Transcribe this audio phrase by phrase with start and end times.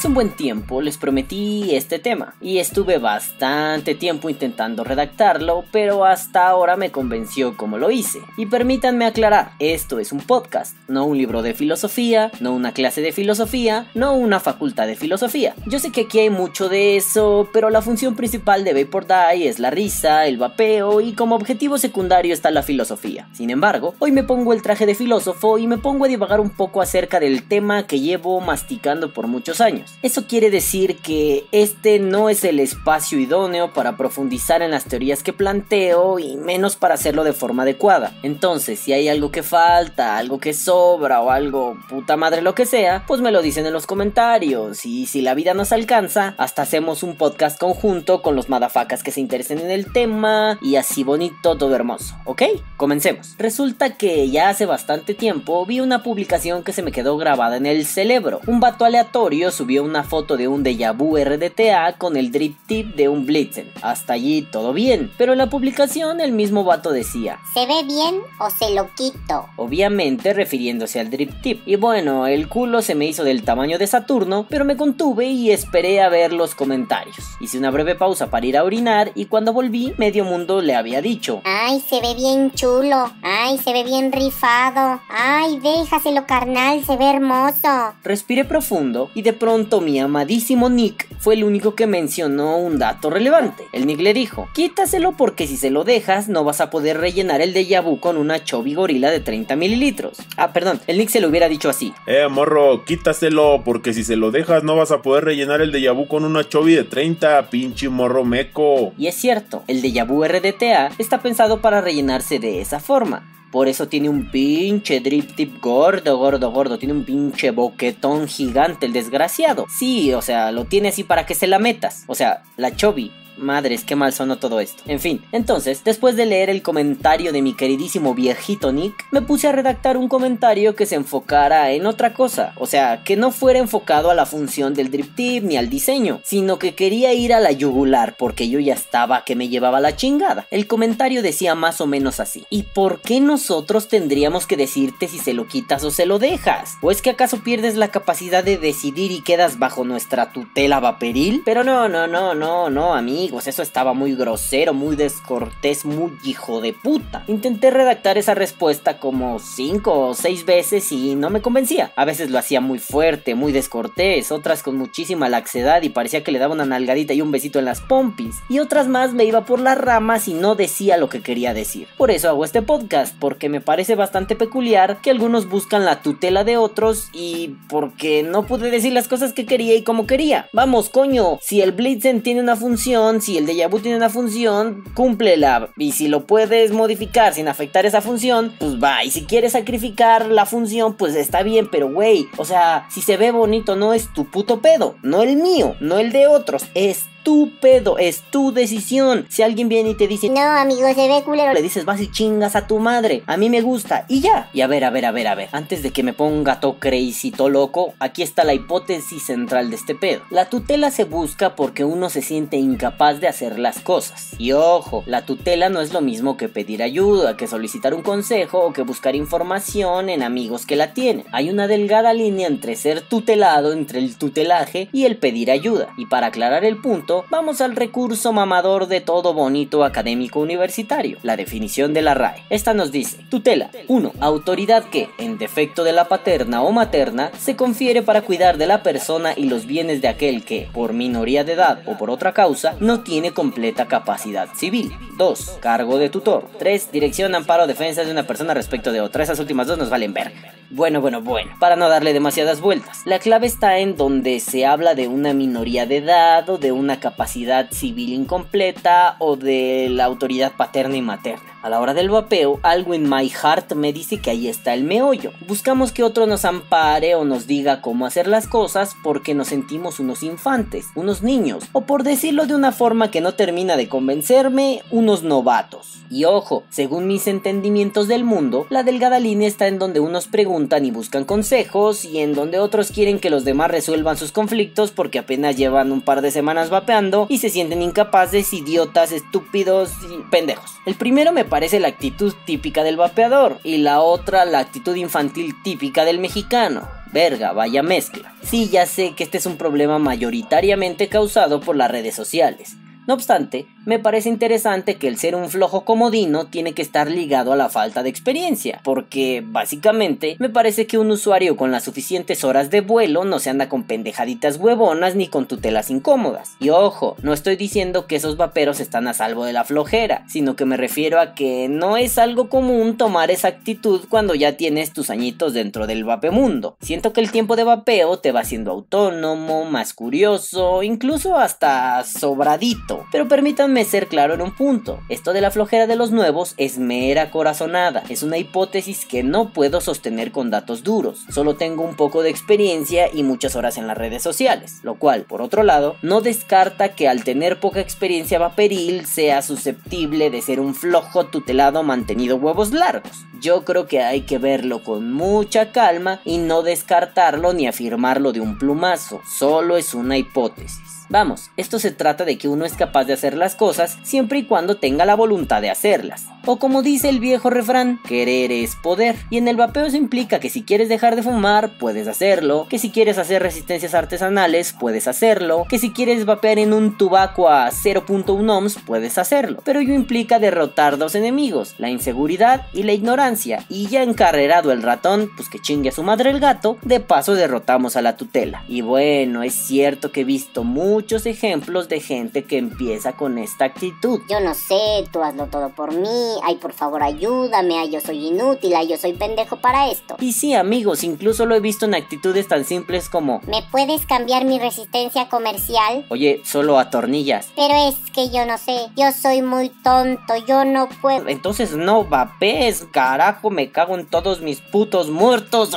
[0.00, 6.06] Hace un buen tiempo les prometí este tema y estuve bastante tiempo intentando redactarlo, pero
[6.06, 8.18] hasta ahora me convenció como lo hice.
[8.38, 13.02] Y permítanme aclarar, esto es un podcast, no un libro de filosofía, no una clase
[13.02, 15.54] de filosofía, no una facultad de filosofía.
[15.66, 19.48] Yo sé que aquí hay mucho de eso, pero la función principal de Vapor Die
[19.48, 23.28] es la risa, el vapeo y como objetivo secundario está la filosofía.
[23.34, 26.48] Sin embargo, hoy me pongo el traje de filósofo y me pongo a divagar un
[26.48, 29.89] poco acerca del tema que llevo masticando por muchos años.
[30.02, 35.22] Eso quiere decir que este no es el espacio idóneo para profundizar en las teorías
[35.22, 38.12] que planteo y menos para hacerlo de forma adecuada.
[38.22, 42.66] Entonces, si hay algo que falta, algo que sobra o algo puta madre lo que
[42.66, 46.62] sea, pues me lo dicen en los comentarios y si la vida nos alcanza, hasta
[46.62, 51.04] hacemos un podcast conjunto con los madafacas que se interesen en el tema y así
[51.04, 52.42] bonito, todo hermoso, ¿ok?
[52.76, 53.34] Comencemos.
[53.38, 57.66] Resulta que ya hace bastante tiempo vi una publicación que se me quedó grabada en
[57.66, 58.40] el cerebro.
[58.46, 62.94] Un vato aleatorio subió una foto de un déjà vu RDTA con el drip tip
[62.94, 63.70] de un Blitzen.
[63.82, 68.20] Hasta allí todo bien, pero en la publicación el mismo vato decía: ¿Se ve bien
[68.38, 69.46] o se lo quito?
[69.56, 71.62] Obviamente refiriéndose al drip tip.
[71.66, 75.50] Y bueno, el culo se me hizo del tamaño de Saturno, pero me contuve y
[75.50, 77.16] esperé a ver los comentarios.
[77.40, 81.00] Hice una breve pausa para ir a orinar y cuando volví, medio mundo le había
[81.00, 83.10] dicho: Ay, se ve bien chulo.
[83.22, 85.00] Ay, se ve bien rifado.
[85.08, 87.94] Ay, déjaselo carnal, se ve hermoso.
[88.02, 93.10] Respiré profundo y de pronto mi amadísimo Nick fue el único que mencionó un dato
[93.10, 93.64] relevante.
[93.72, 97.40] El Nick le dijo, quítaselo porque si se lo dejas no vas a poder rellenar
[97.40, 100.18] el de vu con una chovi gorila de 30 mililitros.
[100.36, 101.92] Ah, perdón, el Nick se lo hubiera dicho así.
[102.06, 105.88] Eh, morro, quítaselo porque si se lo dejas no vas a poder rellenar el de
[105.90, 108.92] vu con una chovi de 30, pinche morro meco.
[108.98, 113.39] Y es cierto, el de vu RDTA está pensado para rellenarse de esa forma.
[113.50, 116.78] Por eso tiene un pinche drip tip gordo, gordo, gordo.
[116.78, 119.66] Tiene un pinche boquetón gigante, el desgraciado.
[119.68, 122.04] Sí, o sea, lo tiene así para que se la metas.
[122.06, 124.82] O sea, la chovi Madres, qué mal sonó todo esto.
[124.86, 129.48] En fin, entonces, después de leer el comentario de mi queridísimo viejito Nick, me puse
[129.48, 132.52] a redactar un comentario que se enfocara en otra cosa.
[132.56, 136.20] O sea, que no fuera enfocado a la función del drip tip ni al diseño,
[136.22, 139.96] sino que quería ir a la yugular porque yo ya estaba que me llevaba la
[139.96, 140.46] chingada.
[140.50, 142.44] El comentario decía más o menos así.
[142.50, 146.76] ¿Y por qué nosotros tendríamos que decirte si se lo quitas o se lo dejas?
[146.82, 151.42] ¿O es que acaso pierdes la capacidad de decidir y quedas bajo nuestra tutela vaporil?
[151.44, 156.60] Pero no, no, no, no, no, amigo eso estaba muy grosero, muy descortés, muy hijo
[156.60, 157.24] de puta.
[157.26, 161.92] Intenté redactar esa respuesta como cinco o seis veces y no me convencía.
[161.96, 166.32] A veces lo hacía muy fuerte, muy descortés, otras con muchísima laxedad y parecía que
[166.32, 168.36] le daba una nalgadita y un besito en las pompis.
[168.48, 171.88] Y otras más me iba por las ramas y no decía lo que quería decir.
[171.96, 176.44] Por eso hago este podcast, porque me parece bastante peculiar que algunos buscan la tutela
[176.44, 180.48] de otros y porque no pude decir las cosas que quería y como quería.
[180.52, 184.84] Vamos, coño, si el Blitzen tiene una función, si el déjà vu tiene una función,
[184.94, 185.70] cúmplela.
[185.76, 189.04] Y si lo puedes modificar sin afectar esa función, pues va.
[189.04, 193.16] Y si quieres sacrificar la función, pues está bien, pero güey, o sea, si se
[193.16, 197.06] ve bonito no es tu puto pedo, no el mío, no el de otros, es
[197.22, 199.26] tu pedo, es tu decisión.
[199.28, 202.10] Si alguien viene y te dice, no, amigo, se ve culero, le dices, vas y
[202.10, 203.22] chingas a tu madre.
[203.26, 204.48] A mí me gusta, y ya.
[204.52, 205.48] Y a ver, a ver, a ver, a ver.
[205.52, 209.76] Antes de que me ponga todo crazy, todo loco, aquí está la hipótesis central de
[209.76, 210.22] este pedo.
[210.30, 214.30] La tutela se busca porque uno se siente incapaz de hacer las cosas.
[214.38, 218.60] Y ojo, la tutela no es lo mismo que pedir ayuda, que solicitar un consejo
[218.60, 221.24] o que buscar información en amigos que la tienen.
[221.32, 225.88] Hay una delgada línea entre ser tutelado, entre el tutelaje y el pedir ayuda.
[225.96, 231.36] Y para aclarar el punto, vamos al recurso mamador de todo bonito académico universitario, la
[231.36, 232.44] definición de la RAE.
[232.50, 234.12] Esta nos dice, tutela, 1.
[234.20, 238.82] Autoridad que, en defecto de la paterna o materna, se confiere para cuidar de la
[238.82, 242.74] persona y los bienes de aquel que, por minoría de edad o por otra causa,
[242.80, 244.92] no tiene completa capacidad civil.
[245.16, 245.58] 2.
[245.60, 246.48] Cargo de tutor.
[246.58, 246.92] 3.
[246.92, 249.24] Dirección, amparo, defensa de una persona respecto de otra.
[249.24, 250.32] Esas últimas dos nos valen ver.
[250.72, 253.02] Bueno, bueno, bueno, para no darle demasiadas vueltas.
[253.04, 256.99] La clave está en donde se habla de una minoría de edad o de una
[257.00, 261.50] capacidad civil incompleta o de la autoridad paterna y materna.
[261.62, 264.82] A la hora del vapeo, algo en my heart me dice que ahí está el
[264.82, 265.32] meollo.
[265.46, 270.00] Buscamos que otro nos ampare o nos diga cómo hacer las cosas porque nos sentimos
[270.00, 274.82] unos infantes, unos niños, o por decirlo de una forma que no termina de convencerme,
[274.90, 275.98] unos novatos.
[276.08, 280.86] Y ojo, según mis entendimientos del mundo, la delgada línea está en donde unos preguntan
[280.86, 285.18] y buscan consejos y en donde otros quieren que los demás resuelvan sus conflictos porque
[285.18, 286.89] apenas llevan un par de semanas vapeando
[287.28, 290.72] y se sienten incapaces, idiotas, estúpidos y pendejos.
[290.86, 295.54] El primero me parece la actitud típica del vapeador y la otra la actitud infantil
[295.62, 296.88] típica del mexicano.
[297.12, 298.34] Verga, vaya mezcla.
[298.42, 302.76] Sí, ya sé que este es un problema mayoritariamente causado por las redes sociales.
[303.06, 307.52] No obstante, me parece interesante que el ser un flojo comodino tiene que estar ligado
[307.52, 312.44] a la falta de experiencia, porque básicamente me parece que un usuario con las suficientes
[312.44, 316.52] horas de vuelo no se anda con pendejaditas huevonas ni con tutelas incómodas.
[316.60, 320.56] Y ojo, no estoy diciendo que esos vaperos están a salvo de la flojera, sino
[320.56, 324.92] que me refiero a que no es algo común tomar esa actitud cuando ya tienes
[324.92, 326.76] tus añitos dentro del vapemundo.
[326.80, 333.04] Siento que el tiempo de vapeo te va siendo autónomo, más curioso, incluso hasta sobradito.
[333.10, 335.00] Pero permítanme ser claro en un punto.
[335.08, 338.02] Esto de la flojera de los nuevos es mera corazonada.
[338.08, 341.24] Es una hipótesis que no puedo sostener con datos duros.
[341.30, 344.80] Solo tengo un poco de experiencia y muchas horas en las redes sociales.
[344.82, 350.30] Lo cual, por otro lado, no descarta que al tener poca experiencia vaperil sea susceptible
[350.30, 353.24] de ser un flojo tutelado mantenido huevos largos.
[353.40, 358.40] Yo creo que hay que verlo con mucha calma y no descartarlo ni afirmarlo de
[358.40, 359.20] un plumazo.
[359.26, 360.89] Solo es una hipótesis.
[361.10, 364.44] Vamos, esto se trata de que uno es capaz de hacer las cosas siempre y
[364.44, 366.26] cuando tenga la voluntad de hacerlas.
[366.46, 369.16] O como dice el viejo refrán, querer es poder.
[369.28, 372.66] Y en el vapeo eso implica que si quieres dejar de fumar, puedes hacerlo.
[372.70, 375.66] Que si quieres hacer resistencias artesanales, puedes hacerlo.
[375.68, 379.60] Que si quieres vapear en un tubaco a 0.1 ohms, puedes hacerlo.
[379.64, 383.64] Pero ello implica derrotar dos enemigos, la inseguridad y la ignorancia.
[383.68, 387.34] Y ya encarrerado el ratón, pues que chingue a su madre el gato, de paso
[387.34, 388.64] derrotamos a la tutela.
[388.66, 390.64] Y bueno, es cierto que he visto
[391.00, 394.20] muchos ejemplos de gente que empieza con esta actitud.
[394.28, 396.08] Yo no sé, tú hazlo todo por mí
[396.44, 400.16] ay por favor ayúdame, ay yo soy inútil, ay yo soy pendejo para esto.
[400.20, 404.44] Y sí amigos, incluso lo he visto en actitudes tan simples como ¿Me puedes cambiar
[404.44, 406.04] mi resistencia comercial?
[406.10, 407.48] Oye, solo a tornillas.
[407.56, 411.28] Pero es que yo no sé, yo soy muy tonto, yo no puedo.
[411.28, 415.70] Entonces no vapes, carajo, me cago en todos mis putos muertos.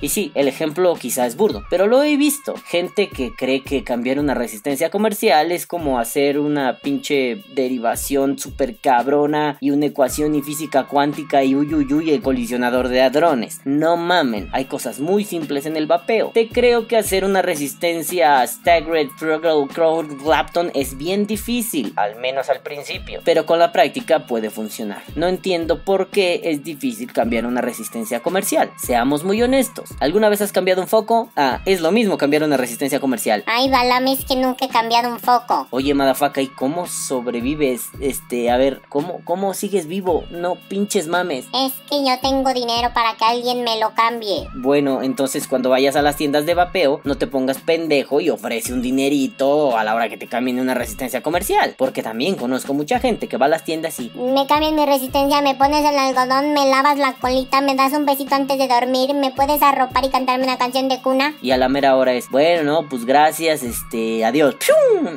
[0.00, 2.54] Y sí, el ejemplo quizá es burdo, pero lo he visto.
[2.66, 8.76] Gente que cree que cambiar una resistencia comercial es como hacer una pinche derivación super
[8.76, 13.60] cabrona y una ecuación y física cuántica y uy el colisionador de hadrones.
[13.64, 16.30] No mamen, hay cosas muy simples en el vapeo.
[16.32, 22.48] Te creo que hacer una resistencia Staggered Frugal Crowd Clapton es bien difícil, al menos
[22.48, 25.02] al principio, pero con la práctica puede funcionar.
[25.16, 28.70] No entiendo por qué es difícil cambiar una resistencia comercial.
[28.78, 29.90] Seamos muy honestos.
[30.00, 31.30] ¿Alguna vez has cambiado un foco?
[31.36, 33.42] Ah, es lo mismo cambiar una resistencia comercial.
[33.46, 35.66] Ay, Balame, es que nunca he cambiado un foco.
[35.70, 37.86] Oye, Madafaka, ¿y cómo sobrevives?
[38.00, 40.24] Este, a ver, ¿cómo, ¿cómo sigues vivo?
[40.30, 41.46] No pinches mames.
[41.54, 44.46] Es que yo tengo dinero para que alguien me lo cambie.
[44.54, 48.74] Bueno, entonces cuando vayas a las tiendas de vapeo, no te pongas pendejo y ofrece
[48.74, 51.74] un dinerito a la hora que te cambien una resistencia comercial.
[51.78, 54.10] Porque también conozco mucha gente que va a las tiendas y...
[54.14, 58.04] Me cambian mi resistencia, me pones el algodón, me lavas la colita, me das un
[58.04, 61.34] besito antes de dormir, me puedes arropar y cantarme una canción de cuna.
[61.40, 64.56] Y a la mera hora es, bueno, no, pues gracias, este, adiós.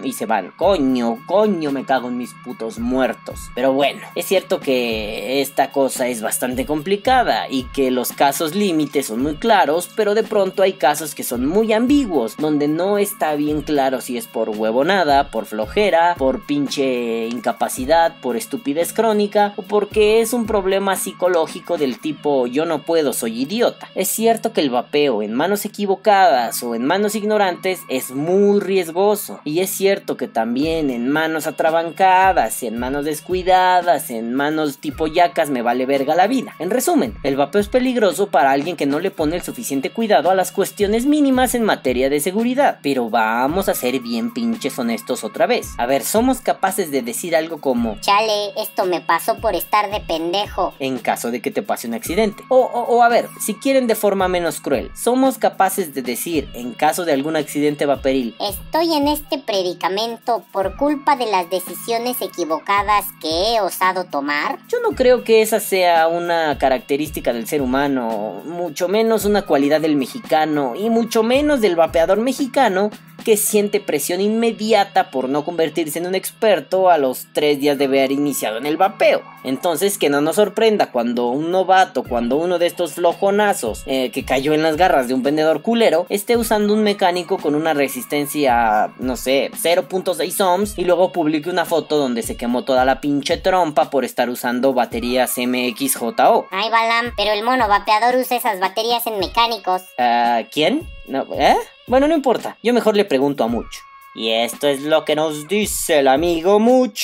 [0.03, 0.51] Y se van.
[0.55, 3.49] Coño, coño, me cago en mis putos muertos.
[3.55, 9.07] Pero bueno, es cierto que esta cosa es bastante complicada y que los casos límites
[9.07, 13.35] son muy claros, pero de pronto hay casos que son muy ambiguos, donde no está
[13.35, 19.63] bien claro si es por huevonada, por flojera, por pinche incapacidad, por estupidez crónica o
[19.63, 23.89] porque es un problema psicológico del tipo yo no puedo, soy idiota.
[23.95, 29.39] Es cierto que el vapeo en manos equivocadas o en manos ignorantes es muy riesgoso
[29.43, 35.49] y es cierto que también en manos atrabancadas, en manos descuidadas, en manos tipo yacas
[35.49, 36.55] me vale verga la vida.
[36.59, 40.29] En resumen, el vapeo es peligroso para alguien que no le pone el suficiente cuidado
[40.29, 42.79] a las cuestiones mínimas en materia de seguridad.
[42.81, 45.67] Pero vamos a ser bien pinches honestos otra vez.
[45.77, 49.99] A ver, somos capaces de decir algo como Chale, esto me pasó por estar de
[50.01, 50.73] pendejo.
[50.79, 52.43] en caso de que te pase un accidente.
[52.49, 56.49] O, o- o a ver, si quieren de forma menos cruel, somos capaces de decir
[56.53, 62.21] en caso de algún accidente vaporil Estoy en este predicamento por culpa de las decisiones
[62.21, 64.59] equivocadas que he osado tomar.
[64.67, 69.81] Yo no creo que esa sea una característica del ser humano, mucho menos una cualidad
[69.81, 72.89] del mexicano y mucho menos del vapeador mexicano
[73.23, 77.85] que siente presión inmediata por no convertirse en un experto a los tres días de
[77.85, 79.21] haber iniciado en el vapeo.
[79.43, 84.23] Entonces, que no nos sorprenda cuando un novato, cuando uno de estos flojonazos eh, que
[84.25, 88.91] cayó en las garras de un vendedor culero, esté usando un mecánico con una resistencia,
[88.99, 93.37] no sé, 0.6 ohms y luego publique una foto donde se quemó toda la pinche
[93.37, 96.47] trompa por estar usando baterías MXJO.
[96.51, 99.83] Ay, Balam, pero el mono vapeador usa esas baterías en mecánicos.
[99.97, 100.87] Ah, ¿Quién?
[101.07, 101.57] No, ¿Eh?
[101.87, 102.57] Bueno, no importa.
[102.63, 103.75] Yo mejor le pregunto a Much.
[104.13, 107.03] Y esto es lo que nos dice el amigo Much.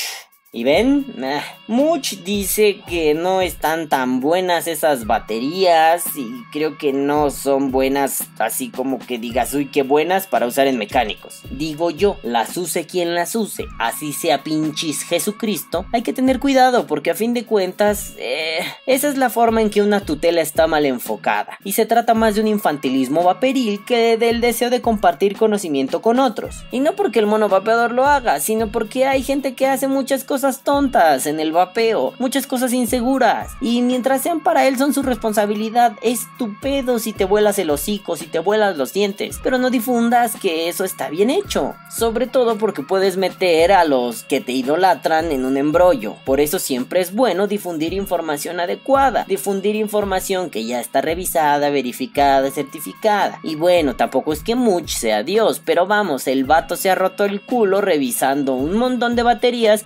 [0.54, 1.06] ¿Y ven?
[1.68, 8.24] Much dice que no están tan buenas esas baterías y creo que no son buenas
[8.40, 11.42] así como que digas, uy, qué buenas para usar en mecánicos.
[11.52, 16.88] Digo yo, las use quien las use, así sea pinchis Jesucristo, hay que tener cuidado
[16.88, 20.66] porque a fin de cuentas, eh, esa es la forma en que una tutela está
[20.66, 25.36] mal enfocada y se trata más de un infantilismo vaporil que del deseo de compartir
[25.36, 26.64] conocimiento con otros.
[26.72, 30.24] Y no porque el mono vapeador lo haga, sino porque hay gente que hace muchas
[30.24, 33.52] cosas tontas en el vapeo, muchas cosas inseguras.
[33.62, 35.94] Y mientras sean para él son su responsabilidad.
[36.02, 39.40] Estupendo si te vuelas el hocico, si te vuelas los dientes.
[39.44, 41.76] Pero no difundas que eso está bien hecho.
[41.90, 46.16] Sobre todo porque puedes meter a los que te idolatran en un embrollo.
[46.26, 49.26] Por eso siempre es bueno difundir información adecuada.
[49.28, 53.40] Difundir información que ya está revisada, verificada, certificada.
[53.44, 55.62] Y bueno, tampoco es que Much sea Dios.
[55.64, 59.86] Pero vamos, el vato se ha roto el culo revisando un montón de baterías,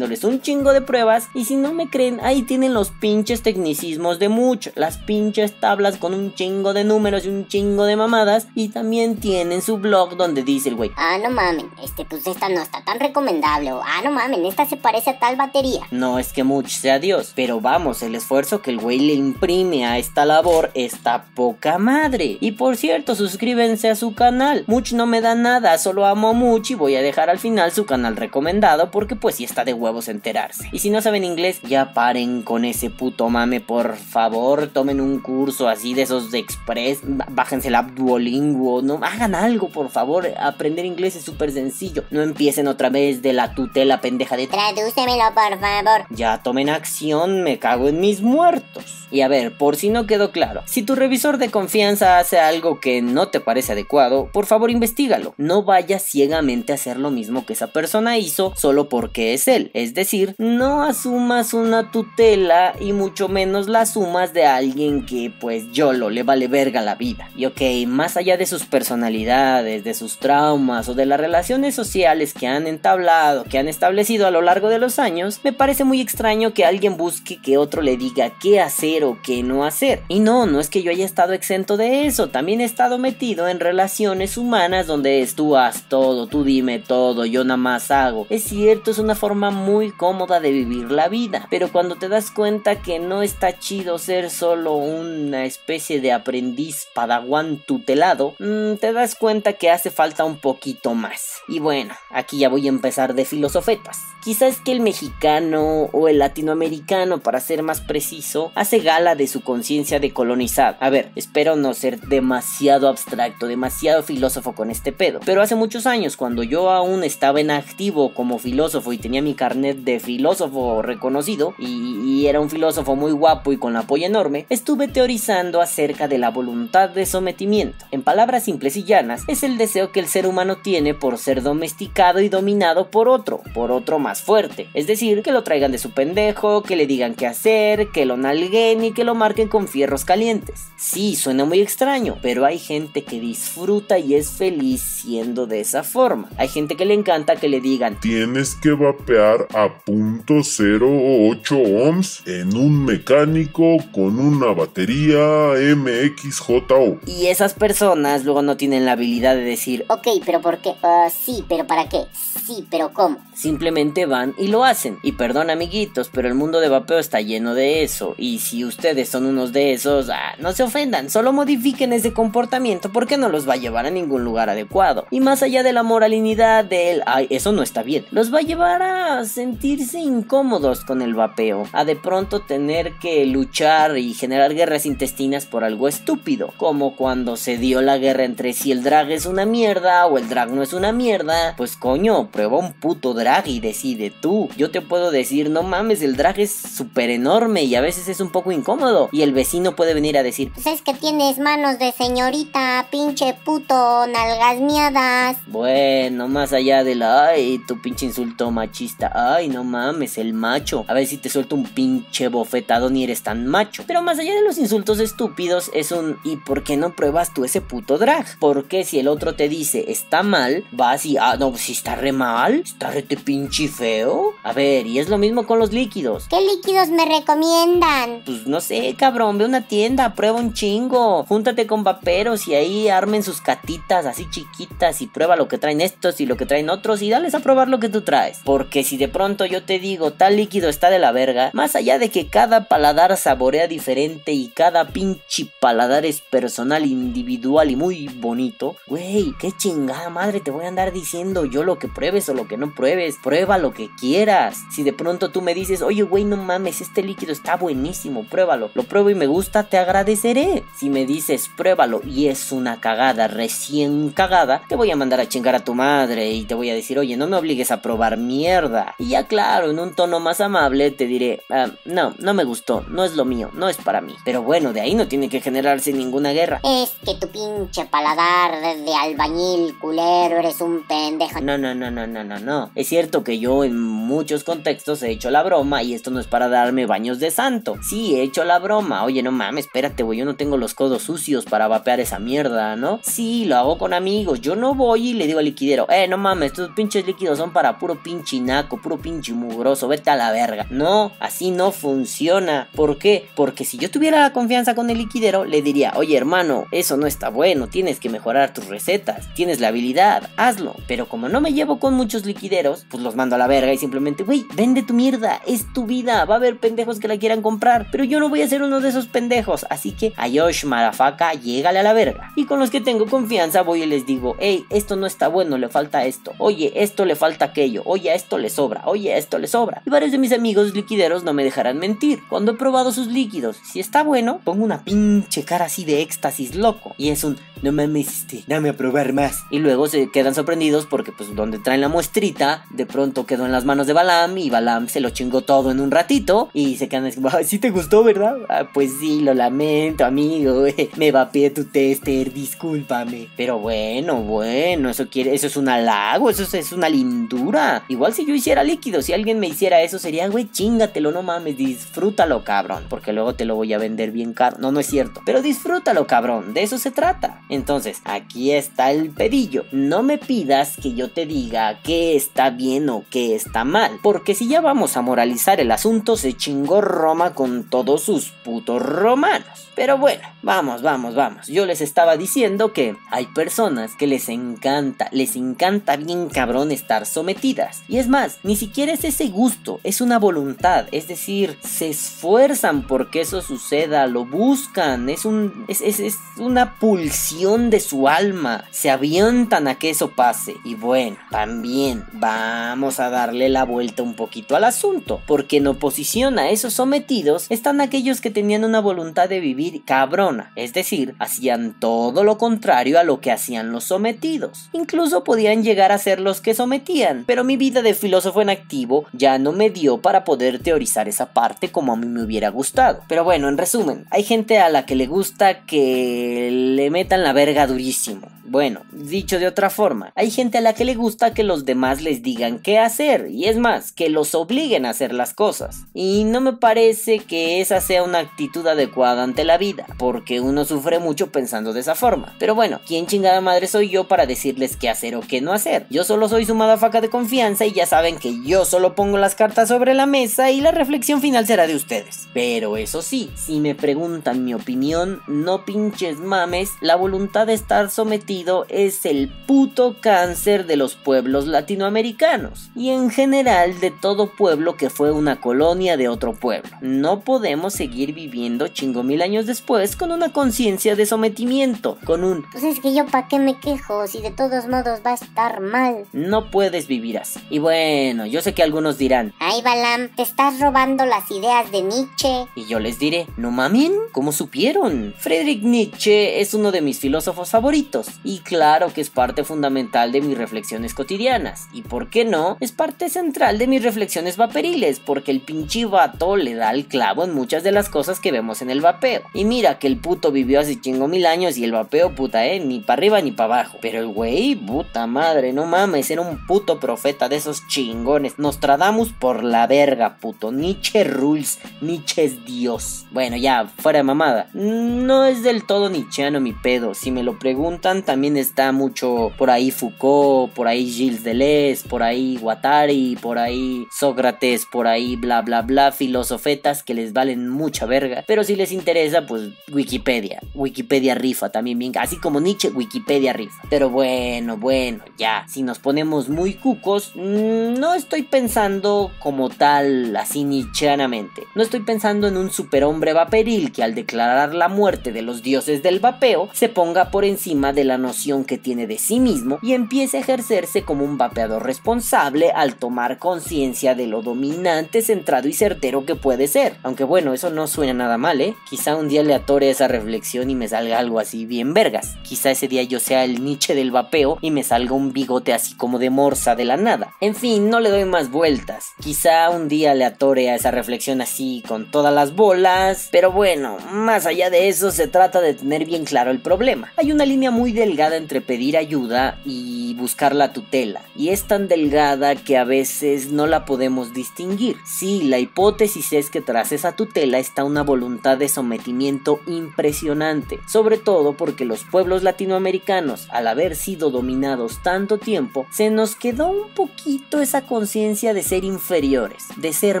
[0.22, 4.28] un chingo de pruebas y si no me creen, ahí tienen los pinches tecnicismos de
[4.28, 8.68] mucho, las pinches tablas con un chingo de números y un chingo de mamadas y
[8.68, 12.60] también tienen su blog donde dice el güey, Ah, no mamen, este, pues esta no
[12.60, 13.72] está tan recomendable.
[13.72, 15.80] O, ah, no mamen, esta se parece a tal batería.
[15.90, 19.86] no es que Much sea Dios, pero vamos, el esfuerzo que el güey le imprime
[19.86, 22.36] a esta labor está poca madre.
[22.40, 24.64] Y por cierto, suscríbense a su canal.
[24.66, 27.72] Much no me da nada, solo amo a Much y voy a dejar al final
[27.72, 30.68] su canal recomendado porque pues sí está de huevos enterarse.
[30.72, 35.20] Y si no saben inglés, ya paren con ese puto mame, por favor, tomen un
[35.20, 40.28] curso así de esos de Express, bájense la Duolingo, no hagan algo, por favor.
[40.38, 42.04] Aprender inglés es súper sencillo.
[42.10, 46.06] No empiecen otra vez de la tutela pendeja de Tradúcemelo, por favor.
[46.10, 48.84] ya tomen acción, me cago en mis muertos.
[49.10, 52.80] Y a ver, por si no quedó claro, si tu revisor de confianza hace algo
[52.80, 55.34] que no te parece adecuado, por favor investigalo.
[55.36, 59.70] No vayas ciegamente a hacer lo mismo que esa persona hizo solo porque es él.
[59.74, 65.70] Es decir, no asumas una tutela y mucho menos la asumas de alguien que pues
[65.72, 67.30] YOLO le vale verga la vida.
[67.36, 72.34] Y ok, más allá de sus personalidades, de sus traumas o de las relaciones sociales
[72.34, 76.00] que han entablado, que han establecido a lo largo de los años, me parece muy
[76.00, 80.02] extraño que alguien busque que otro le diga qué hacer o qué no hacer.
[80.08, 83.48] Y no, no es que yo haya estado exento de eso, también he estado metido
[83.48, 88.26] en relaciones humanas donde es tú haz todo, tú dime todo, yo nada más hago.
[88.30, 92.30] Es cierto, es una forma muy cómoda de vivir la vida, pero cuando te das
[92.30, 98.92] cuenta que no está chido ser solo una especie de aprendiz padawan tutelado, mm, te
[98.92, 101.38] das cuenta que hace falta un poquito más.
[101.48, 103.98] Y bueno, aquí ya voy a empezar de filosofetas.
[104.24, 109.42] Quizás que el mexicano o el latinoamericano, para ser más preciso, hace gala de su
[109.42, 110.78] conciencia de colonizado.
[110.80, 115.20] A ver, espero no ser demasiado abstracto, demasiado filósofo con este pedo.
[115.26, 119.34] Pero hace muchos años, cuando yo aún estaba en activo como filósofo y tenía mi
[119.34, 124.88] carnet de filósofo reconocido, y, era un filósofo muy guapo y con apoyo enorme, estuve
[124.88, 127.84] teorizando acerca de la voluntad de sometimiento.
[127.90, 131.42] En palabras simples y llanas, es el deseo que el ser humano tiene por ser
[131.42, 134.68] domesticado y dominado por otro, por otro más fuerte.
[134.72, 138.16] Es decir, que lo traigan de su pendejo, que le digan qué hacer, que lo
[138.16, 140.68] nalguen y que lo marquen con fierros calientes.
[140.76, 145.82] Sí, suena muy extraño, pero hay gente que disfruta y es feliz siendo de esa
[145.82, 146.28] forma.
[146.36, 152.56] Hay gente que le encanta que le digan, Tienes que vapear a .08 ohms en
[152.56, 157.00] un mecánico con una batería MXJO.
[157.06, 160.74] y esas personas luego no tienen la habilidad de decir, Ok, pero ¿por qué?
[160.82, 162.00] Ah, sí, pero ¿para qué?
[162.46, 163.18] Sí, pero ¿cómo?
[163.34, 164.98] Simplemente van y lo hacen.
[165.02, 168.14] Y perdón amiguitos, pero el mundo de vapeo está lleno de eso.
[168.18, 172.90] Y si ustedes son unos de esos, ah, no se ofendan, solo modifiquen ese comportamiento
[172.92, 175.06] porque no los va a llevar a ningún lugar adecuado.
[175.10, 178.42] Y más allá de la moralidad del, ay, eso no está bien, los va a
[178.42, 181.66] llevar a sentirse incómodos con el vapeo.
[181.72, 186.52] A de pronto tener que luchar y generar guerras intestinas por algo estúpido.
[186.56, 190.28] Como cuando se dio la guerra entre si el drag es una mierda o el
[190.28, 191.54] drag no es una mierda.
[191.56, 194.48] Pues coño, prueba un puto drag y decide tú.
[194.56, 198.20] Yo te puedo decir, no mames, el drag es súper enorme y a veces es
[198.20, 199.08] un poco incómodo.
[199.12, 203.34] Y el vecino puede venir a decir, Pues es que tienes manos de señorita, pinche
[203.44, 205.36] puto, nalgas miadas.
[205.46, 210.84] bueno, más allá de la, ay, tu pinche insulto machista, ay, no mames, el macho.
[210.88, 213.84] A ver si te suelto un pinche bofetado ni eres tan macho.
[213.86, 217.44] Pero más allá de los insultos estúpidos, es un, ¿y por qué no pruebas tú
[217.44, 218.26] ese puto drag?
[218.40, 222.10] Porque si el otro te dice, está mal, vas y, ah, no, si está re
[222.10, 224.32] mal, está rete pinche feo.
[224.42, 226.26] A ver, y es lo mismo con los líquidos.
[226.28, 228.22] ¿Qué líquidos me recomiendan?
[228.24, 232.54] Pues no sé, cabrón, ve a una tienda, prueba un chingo, júntate con vaperos y
[232.54, 236.46] ahí armen sus catitas así chiquitas y prueba lo que traen estos y lo que
[236.46, 238.40] traen otros y dales a probar lo que tú traes.
[238.44, 241.98] Porque si de pronto yo te digo tal líquido está de la verga, más allá
[241.98, 248.08] de que cada paladar saborea diferente y cada pinche paladar es personal, individual y muy
[248.08, 252.34] bonito, güey, qué chingada madre te voy a andar diciendo yo lo que pruebes o
[252.34, 254.62] lo que no pruebes, prueba lo que quieras.
[254.70, 258.70] Si de pronto tú me dices, oye, güey, no mames, este líquido está buenísimo, pruébalo,
[258.74, 260.62] lo pruebo y me gusta, te agradeceré.
[260.76, 265.28] Si me dices, pruébalo y es una cagada recién cagada, te voy a mandar a
[265.28, 268.16] chingar a tu madre y te voy a decir, oye, no me obligues a probar
[268.16, 268.94] mierda.
[268.98, 272.82] Y ya claro, en un tono más amable te diré, "Ah, no, no me gustó,
[272.88, 274.14] no es lo mío, no es para mí.
[274.24, 276.60] Pero bueno, de ahí no tiene que generarse ninguna guerra.
[276.62, 281.40] Es que tu pinche paladar de albañil culero eres un pendejo.
[281.40, 282.70] No, no, no, no, no, no, no.
[282.74, 286.26] Es cierto que yo en muchos contextos he hecho la broma y esto no es
[286.26, 287.76] para darme baños de santo.
[287.82, 289.04] Sí, he hecho la broma.
[289.04, 292.76] Oye, no mames, espérate, güey, yo no tengo los codos sucios para vapear esa mierda,
[292.76, 293.00] ¿no?
[293.02, 294.40] Sí, lo hago con amigos.
[294.40, 297.52] Yo no voy y le digo al liquidero, eh, no mames, estos pinches líquidos son
[297.52, 300.66] para puro pinche naco, puro pinche mugroso, vete a la verga.
[300.70, 302.68] No, así no funciona.
[302.74, 303.28] ¿Por qué?
[303.34, 307.06] Porque si yo tuviera la confianza con el liquidero, le diría, oye hermano, eso no
[307.06, 310.74] está bueno, tienes que mejorar tus recetas, tienes la habilidad, hazlo.
[310.86, 313.78] Pero como no me llevo con muchos liquideros, pues los mando a la verga y
[313.78, 317.42] simplemente, güey, vende tu mierda, es tu vida, va a haber pendejos que la quieran
[317.42, 321.32] comprar, pero yo no voy a ser uno de esos pendejos, así que Ayosh Madafaka,
[321.34, 322.32] llégale a la verga.
[322.36, 325.58] Y con los que tengo confianza voy y les digo, hey, esto no está bueno,
[325.58, 329.46] le falta esto, oye, esto le falta aquello, oye, esto le sobra, oye, esto le
[329.46, 329.82] sobra.
[329.86, 332.22] Y varios de mis amigos liquideros no me dejarán mentir.
[332.28, 336.54] Cuando he probado sus líquidos, si está bueno, pongo una pinche cara así de éxtasis
[336.54, 336.94] loco.
[336.98, 339.44] Y es un, no mames, este, dame a probar más.
[339.50, 343.52] Y luego se quedan sorprendidos porque pues donde traen la muestrita, de pronto quedó en
[343.52, 346.88] las manos de Balam y Balam se lo chingó todo en un ratito y se
[346.88, 348.38] quedan así, "Ay, sí te gustó, ¿verdad?
[348.48, 350.64] Ah, pues sí, lo lamento, amigo.
[350.96, 353.28] Me vapeé tu tester, discúlpame.
[353.36, 357.84] Pero bueno, bueno, eso quiere, eso es un halago, eso es, es una lindura.
[357.88, 361.58] Igual si yo hiciera líquido, si alguien me hiciera eso, sería, güey, chingatelo, no mames,
[361.58, 362.84] disfrútalo, cabrón.
[362.88, 364.56] Porque luego te lo voy a vender bien caro.
[364.58, 365.20] No, no es cierto.
[365.26, 366.54] Pero disfrútalo, cabrón.
[366.54, 367.42] De eso se trata.
[367.50, 369.66] Entonces, aquí está el pedillo.
[369.70, 373.98] No me pidas que yo te diga qué está bien o qué está mal.
[374.02, 378.82] Porque si ya vamos a moralizar el asunto, se chingó Roma con todos sus putos
[378.82, 379.64] romanos.
[379.74, 381.48] Pero bueno, vamos, vamos, vamos.
[381.48, 387.06] Yo les estaba diciendo que hay personas que les encanta, les encanta bien cabrón estar
[387.06, 387.82] sometidas.
[387.88, 390.86] Y es más, ni siquiera es ese gusto, es una voluntad.
[390.92, 395.64] Es decir, se esfuerzan porque eso suceda, lo buscan, es un.
[395.68, 398.64] es, es, es una pulsión de su alma.
[398.70, 400.56] Se avientan a que eso pase.
[400.64, 401.16] Y bueno,
[401.54, 405.22] también vamos a darle la vuelta un poquito al asunto.
[405.24, 410.50] Porque en oposición a esos sometidos están aquellos que tenían una voluntad de vivir cabrona.
[410.56, 414.68] Es decir, hacían todo lo contrario a lo que hacían los sometidos.
[414.72, 417.22] Incluso podían llegar a ser los que sometían.
[417.24, 421.32] Pero mi vida de filósofo en activo ya no me dio para poder teorizar esa
[421.32, 423.02] parte como a mí me hubiera gustado.
[423.06, 427.32] Pero bueno, en resumen, hay gente a la que le gusta que le metan la
[427.32, 428.26] verga durísimo.
[428.46, 432.02] Bueno, dicho de otra forma, hay gente a la que le gusta que los demás
[432.02, 435.84] les digan qué hacer, y es más, que los obliguen a hacer las cosas.
[435.94, 440.64] Y no me parece que esa sea una actitud adecuada ante la vida, porque uno
[440.64, 442.34] sufre mucho pensando de esa forma.
[442.38, 445.86] Pero bueno, ¿quién chingada madre soy yo para decirles qué hacer o qué no hacer?
[445.90, 449.34] Yo solo soy su madafaca de confianza y ya saben que yo solo pongo las
[449.34, 452.28] cartas sobre la mesa y la reflexión final será de ustedes.
[452.32, 457.90] Pero eso sí, si me preguntan mi opinión, no pinches mames, la voluntad de estar
[457.90, 464.76] sometido es el puto cáncer de los pueblos latinoamericanos y en general de todo pueblo
[464.76, 466.70] que fue una colonia de otro pueblo.
[466.80, 472.44] No podemos seguir viviendo chingo mil años después con una conciencia de sometimiento, con un
[472.52, 475.60] Pues es que yo pa' qué me quejo si de todos modos va a estar
[475.60, 476.04] mal.
[476.12, 477.40] no puedes vivir así.
[477.50, 481.82] Y bueno, yo sé que algunos dirán, Ay, Balam, te estás robando las ideas de
[481.82, 482.46] Nietzsche.
[482.56, 483.92] Y yo les diré, ¿no mamen?
[484.12, 485.14] ¿Cómo supieron?
[485.18, 490.20] Friedrich Nietzsche es uno de mis filósofos favoritos, y claro que es parte fundamental de
[490.20, 491.23] mis reflexiones cotidianas.
[491.72, 496.36] Y por qué no, es parte central de mis reflexiones vaporiles, porque el pinche vato
[496.36, 499.22] le da el clavo en muchas de las cosas que vemos en el vapeo.
[499.32, 502.60] Y mira que el puto vivió hace chingo mil años y el vapeo, puta, eh,
[502.60, 503.78] ni para arriba ni para abajo.
[503.80, 508.38] Pero el güey, puta madre, no mames, era un puto profeta de esos chingones.
[508.38, 510.52] Nostradamus por la verga, puto.
[510.52, 513.06] Nietzsche rules, Nietzsche es Dios.
[513.12, 514.48] Bueno, ya, fuera de mamada.
[514.52, 516.92] No es del todo nietzscheano mi pedo.
[516.92, 522.02] Si me lo preguntan, también está mucho por ahí Foucault, por ahí Gilles Deleuze, por
[522.02, 527.86] ahí Guattari, por ahí Sócrates, por ahí bla bla bla, filosofetas que les valen mucha
[527.86, 528.24] verga.
[528.26, 530.40] Pero si les interesa, pues Wikipedia.
[530.54, 531.92] Wikipedia rifa también bien.
[531.98, 533.62] Así como Nietzsche, Wikipedia rifa.
[533.70, 535.44] Pero bueno, bueno, ya.
[535.48, 541.44] Si nos ponemos muy cucos, mm, no estoy pensando como tal, así nietzscheanamente.
[541.54, 545.82] No estoy pensando en un superhombre vaporil que al declarar la muerte de los dioses
[545.82, 549.72] del vapeo, se ponga por encima de la noción que tiene de sí mismo y
[549.72, 555.52] empiece a ejercerse como un vapeador responsable al tomar conciencia de lo dominante, centrado y
[555.52, 556.76] certero que puede ser.
[556.82, 558.54] Aunque bueno, eso no suena nada mal, ¿eh?
[558.68, 562.16] Quizá un día le atore esa reflexión y me salga algo así bien vergas.
[562.22, 565.74] Quizá ese día yo sea el Nietzsche del vapeo y me salga un bigote así
[565.76, 567.14] como de morsa de la nada.
[567.20, 568.92] En fin, no le doy más vueltas.
[569.00, 573.76] Quizá un día le atore a esa reflexión así con todas las bolas, pero bueno,
[573.92, 576.92] más allá de eso se trata de tener bien claro el problema.
[576.96, 581.68] Hay una línea muy delgada entre pedir ayuda y buscar la tutela, y es tan
[581.68, 584.76] delgada que a veces no la podemos distinguir.
[584.84, 590.98] Sí, la hipótesis es que tras esa tutela está una voluntad de sometimiento impresionante, sobre
[590.98, 596.70] todo porque los pueblos latinoamericanos, al haber sido dominados tanto tiempo, se nos quedó un
[596.70, 600.00] poquito esa conciencia de ser inferiores, de ser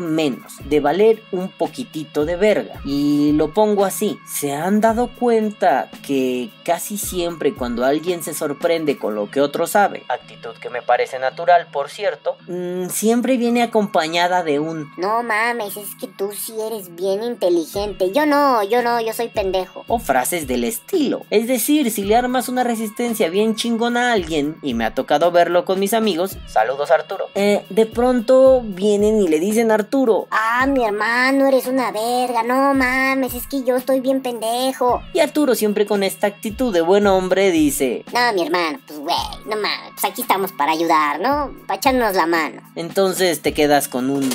[0.00, 2.80] menos, de valer un poquitito de verga.
[2.84, 8.98] Y lo pongo así, se han dado cuenta que casi siempre cuando alguien se sorprende
[8.98, 13.62] con lo que otro sabe, actitud que me parece natural por cierto, mm, siempre viene
[13.62, 18.12] acompañada de un No mames, es que tú sí eres bien inteligente.
[18.12, 19.84] Yo no, yo no, yo soy pendejo.
[19.88, 21.22] o frases del estilo.
[21.30, 25.30] Es decir, si le armas una resistencia bien chingona a alguien, y me ha tocado
[25.30, 30.26] verlo con mis amigos, saludos Arturo, eh, de pronto vienen y le dicen a Arturo,
[30.30, 32.42] Ah, mi hermano, eres una verga.
[32.42, 35.02] No mames, es que yo estoy bien pendejo.
[35.12, 39.16] y Arturo siempre con esta actitud de buen hombre dice, No, mi hermano, pues güey,
[39.46, 41.52] no mames, pues aquí estamos para ayudar, ¿no?
[41.66, 42.62] Para echarnos la mano.
[42.74, 44.28] entonces te quedas con un...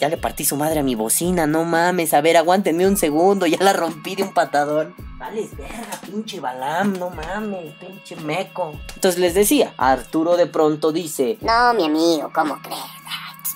[0.00, 3.46] Ya le partí su madre a mi bocina, no mames, a ver, aguántenme un segundo,
[3.46, 4.94] ya la rompí de un patadón.
[5.18, 8.72] Vales verga, pinche Balam, no mames, pinche meco.
[8.96, 12.80] Entonces les decía, Arturo de pronto dice, No, mi amigo, ¿cómo crees?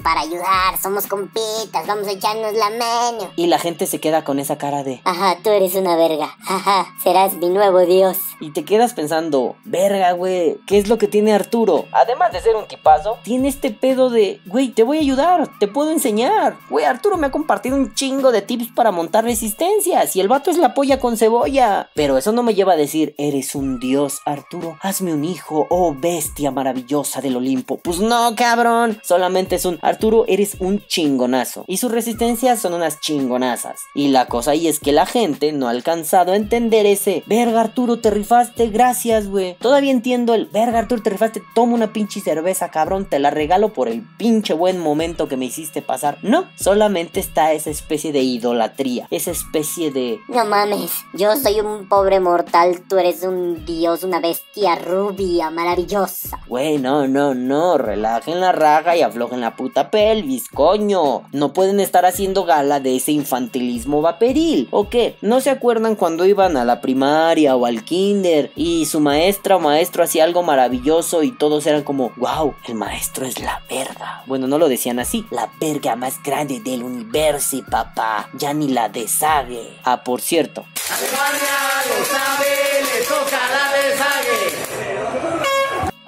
[0.03, 3.31] Para ayudar, somos compitas, vamos a echarnos la mano.
[3.37, 5.01] y la gente se queda con esa cara de...
[5.05, 6.37] Ajá, tú eres una verga.
[6.47, 8.17] Ajá, serás mi nuevo dios.
[8.41, 11.87] Y te quedas pensando, verga, güey, ¿qué es lo que tiene Arturo?
[11.93, 15.67] Además de ser un tipazo, tiene este pedo de, güey, te voy a ayudar, te
[15.67, 16.57] puedo enseñar.
[16.71, 20.51] Güey, Arturo me ha compartido un chingo de tips para montar resistencias y el vato
[20.51, 21.91] es la polla con cebolla.
[21.95, 24.79] Pero eso no me lleva a decir, eres un dios, Arturo.
[24.83, 27.79] Hazme un hijo, oh bestia maravillosa del Olimpo.
[27.79, 29.01] Pues no, cabrón.
[29.03, 31.65] Solamente es un, Arturo, eres un chingonazo.
[31.67, 33.81] Y sus resistencias son unas chingonazas.
[33.95, 37.61] Y la cosa ahí es que la gente no ha alcanzado a entender ese, verga,
[37.61, 39.57] Arturo, te rifaste, gracias, güey.
[39.61, 43.73] Todavía entiendo el, verga, Arturo, te rifaste, toma una pinche cerveza, cabrón, te la regalo
[43.73, 46.19] por el pinche buen momento que me hiciste pasar.
[46.23, 50.21] No, solamente está esa especie de idolatría, esa especie de...
[50.29, 56.41] No mames, yo soy un pobre mortal, tú eres un dios, una bestia rubia, maravillosa.
[56.47, 61.23] Güey, no, no, no, relajen la raja y aflojen la puta pelvis, coño.
[61.33, 65.17] No pueden estar haciendo gala de ese infantilismo vaporil, ¿o qué?
[65.21, 69.61] ¿No se acuerdan cuando iban a la primaria o al kinder y su maestra o
[69.61, 74.23] maestro hacía algo maravilloso y todos eran como, wow, el maestro es la verga?
[74.27, 78.89] Bueno, no lo decían así, la verga más grande del universo, papá, ya ni la
[78.89, 79.79] deshague.
[79.85, 80.65] Ah, por cierto,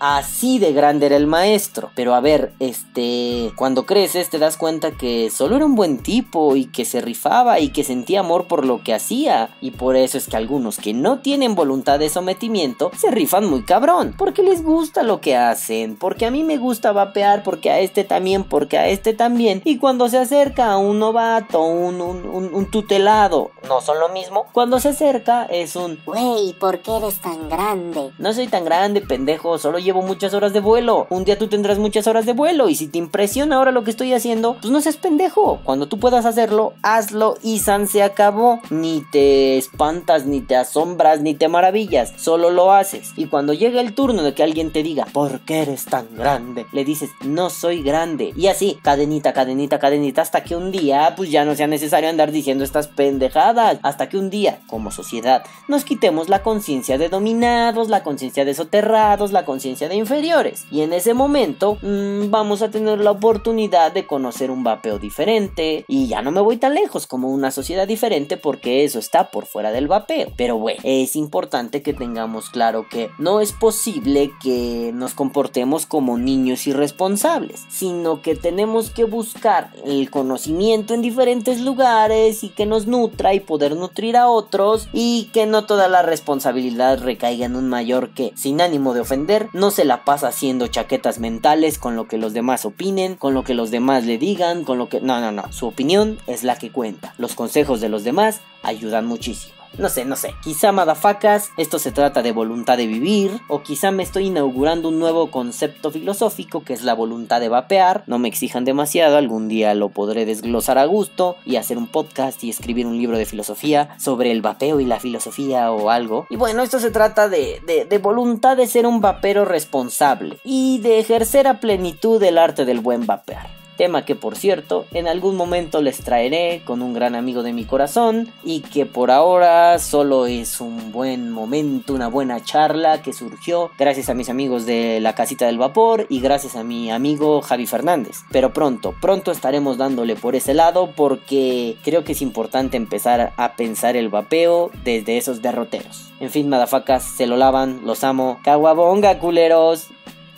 [0.01, 1.91] Así de grande era el maestro.
[1.95, 6.57] Pero a ver, este, cuando creces te das cuenta que solo era un buen tipo
[6.57, 9.51] y que se rifaba y que sentía amor por lo que hacía.
[9.61, 13.63] Y por eso es que algunos que no tienen voluntad de sometimiento se rifan muy
[13.63, 14.15] cabrón.
[14.17, 15.97] Porque les gusta lo que hacen.
[15.97, 19.61] Porque a mí me gusta vapear, porque a este también, porque a este también.
[19.67, 24.47] Y cuando se acerca a un novato, un, un, un, tutelado, no son lo mismo.
[24.53, 26.01] Cuando se acerca es un...
[26.07, 28.13] Güey, ¿por qué eres tan grande?
[28.19, 31.09] No soy tan grande, pendejo, solo llevo llevo muchas horas de vuelo.
[31.11, 33.91] Un día tú tendrás muchas horas de vuelo y si te impresiona ahora lo que
[33.91, 35.59] estoy haciendo, pues no seas pendejo.
[35.65, 38.61] Cuando tú puedas hacerlo, hazlo y San se acabó.
[38.71, 42.13] Ni te espantas, ni te asombras, ni te maravillas.
[42.17, 43.11] Solo lo haces.
[43.17, 46.67] Y cuando llega el turno de que alguien te diga, ¿por qué eres tan grande?
[46.71, 48.33] Le dices, no soy grande.
[48.37, 52.31] Y así, cadenita, cadenita, cadenita, hasta que un día, pues ya no sea necesario andar
[52.31, 53.81] diciendo estas pendejadas.
[53.83, 58.55] Hasta que un día, como sociedad, nos quitemos la conciencia de dominados, la conciencia de
[58.55, 60.67] soterrados, la conciencia de inferiores.
[60.71, 65.85] Y en ese momento, mmm, vamos a tener la oportunidad de conocer un vapeo diferente.
[65.89, 69.47] Y ya no me voy tan lejos como una sociedad diferente porque eso está por
[69.47, 70.33] fuera del vapeo.
[70.37, 76.19] Pero bueno, es importante que tengamos claro que no es posible que nos comportemos como
[76.19, 82.87] niños irresponsables, sino que tenemos que buscar el conocimiento en diferentes lugares y que nos
[82.87, 87.69] nutra y poder nutrir a otros y que no toda la responsabilidad recaiga en un
[87.69, 92.09] mayor que, sin ánimo de ofender, no se la pasa haciendo chaquetas mentales con lo
[92.09, 95.01] que los demás opinen, con lo que los demás le digan, con lo que...
[95.01, 97.15] No, no, no, su opinión es la que cuenta.
[97.19, 99.60] Los consejos de los demás ayudan muchísimo.
[99.79, 100.35] No sé, no sé.
[100.43, 103.41] Quizá, madafacas, esto se trata de voluntad de vivir.
[103.49, 108.05] O quizá me estoy inaugurando un nuevo concepto filosófico que es la voluntad de vapear.
[108.07, 112.43] No me exijan demasiado, algún día lo podré desglosar a gusto y hacer un podcast
[112.45, 116.27] y escribir un libro de filosofía sobre el vapeo y la filosofía o algo.
[116.31, 120.79] Y bueno, esto se trata de, de, de voluntad de ser un vapero responsable y
[120.81, 125.37] de ejercer a plenitud el arte del buen vapear tema que por cierto en algún
[125.37, 130.27] momento les traeré con un gran amigo de mi corazón y que por ahora solo
[130.27, 135.15] es un buen momento, una buena charla que surgió gracias a mis amigos de la
[135.15, 138.19] casita del vapor y gracias a mi amigo Javi Fernández.
[138.31, 143.57] Pero pronto, pronto estaremos dándole por ese lado porque creo que es importante empezar a
[143.57, 146.13] pensar el vapeo desde esos derroteros.
[146.21, 148.41] En fin, madafacas, se lo lavan, los amo.
[148.45, 149.87] Caguabonga, culeros.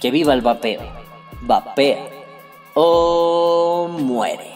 [0.01, 0.83] Que viva el vapeo.
[1.41, 2.12] Vapea
[2.75, 4.52] o muere.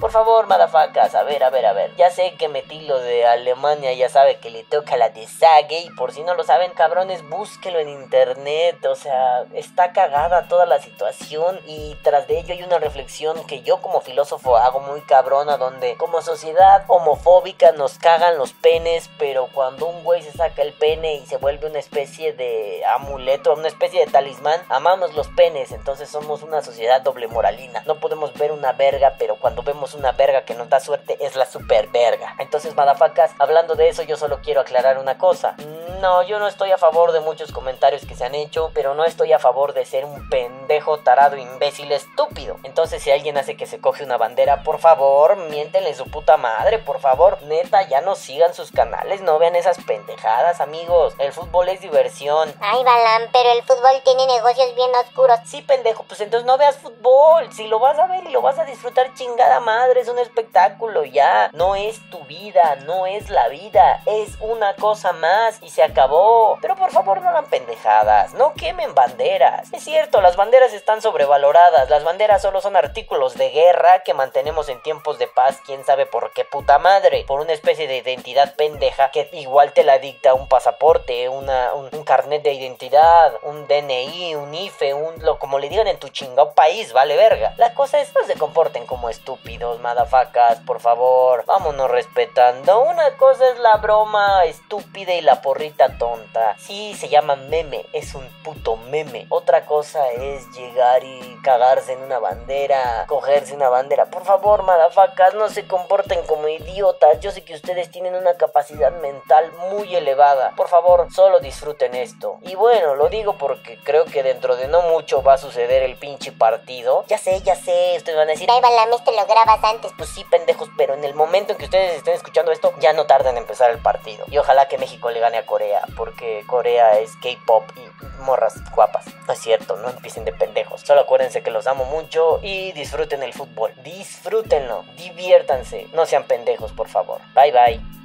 [0.00, 1.94] Por favor, madafacas, a ver, a ver, a ver.
[1.96, 5.80] Ya sé que metí lo de Alemania, ya sabe que le toca la de Sage.
[5.80, 8.82] Y por si no lo saben, cabrones, búsquelo en internet.
[8.86, 11.60] O sea, está cagada toda la situación.
[11.66, 15.58] Y tras de ello hay una reflexión que yo como filósofo hago muy cabrona.
[15.58, 19.10] Donde como sociedad homofóbica nos cagan los penes.
[19.18, 23.52] Pero cuando un güey se saca el pene y se vuelve una especie de amuleto,
[23.52, 25.72] una especie de talismán, amamos los penes.
[25.72, 27.82] Entonces somos una sociedad doble moralina.
[27.84, 31.36] No podemos ver una verga, pero cuando vemos una verga que nos da suerte es
[31.36, 32.34] la super verga.
[32.38, 35.54] Entonces, madafacas, hablando de eso, yo solo quiero aclarar una cosa.
[36.00, 39.04] No, yo no estoy a favor de muchos comentarios que se han hecho, pero no
[39.04, 42.56] estoy a favor de ser un pendejo, tarado, imbécil, estúpido.
[42.62, 46.78] Entonces, si alguien hace que se coge una bandera, por favor, miéntenle su puta madre,
[46.78, 47.42] por favor.
[47.42, 51.14] Neta, ya no sigan sus canales, no vean esas pendejadas, amigos.
[51.18, 52.52] El fútbol es diversión.
[52.60, 55.38] Ay, Balan, pero el fútbol tiene negocios bien oscuros.
[55.44, 57.52] Sí, pendejo, pues entonces no veas fútbol.
[57.52, 61.04] Si lo vas a ver y lo vas a disfrutar chingada madre, es un espectáculo
[61.04, 61.50] ya.
[61.52, 66.58] No es tu vida, no es la vida, es una cosa más y se acabó.
[66.60, 69.72] Pero por favor no hagan pendejadas, no quemen banderas.
[69.72, 74.68] Es cierto, las banderas están sobrevaloradas, las banderas solo son artículos de guerra que mantenemos
[74.68, 78.54] en tiempos de paz, quién sabe por qué puta madre, por una especie de identidad
[78.56, 83.66] pendeja que igual te la dicta un pasaporte, una, un, un carnet de identidad, un
[83.66, 87.54] DNI, un IFE, un lo como le digan en tu chingado país, vale verga.
[87.56, 92.82] La cosa es no se comporten como estúpidos, madafacas, por favor, vámonos respetando.
[92.82, 96.56] Una cosa es la broma estúpida y la porrita tonta.
[96.58, 99.26] Sí, se llama meme, es un puto meme.
[99.28, 104.06] Otra cosa es llegar y cagarse en una bandera, cogerse una bandera.
[104.06, 107.20] Por favor, madafacas, no se comporten como idiotas.
[107.20, 110.54] Yo sé que ustedes tienen una capacidad mental muy elevada.
[110.56, 112.38] Por favor, solo disfruten esto.
[112.42, 115.96] Y bueno, lo digo porque creo que dentro de no mucho va a suceder el
[115.96, 117.04] pinche partido.
[117.06, 119.92] Ya sé, ya sé, ustedes van a decir, Ay, Balan, este lo grabas antes.
[119.96, 123.06] pues sí, pendejos, pero en el momento en que ustedes estén escuchando esto, ya no
[123.06, 124.24] tardan en empezar el partido.
[124.30, 129.06] Y ojalá que México le gane a Corea, porque Corea es K-pop y morras guapas.
[129.26, 130.82] No es cierto, no empiecen de pendejos.
[130.82, 133.72] Solo acuérdense que los amo mucho y disfruten el fútbol.
[133.82, 135.88] Disfrútenlo, diviértanse.
[135.92, 137.20] No sean pendejos, por favor.
[137.34, 137.99] Bye bye.